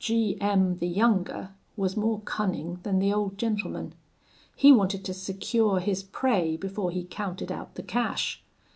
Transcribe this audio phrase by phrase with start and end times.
[0.03, 3.93] "G M the younger was more cunning than the old gentleman.
[4.55, 8.41] He wanted to secure his prey before he counted out the cash.